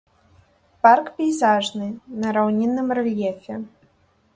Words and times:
Парк 0.87 1.11
пейзажны, 1.21 1.87
на 2.25 2.35
раўнінным 2.41 2.87
рэльефе. 3.01 3.65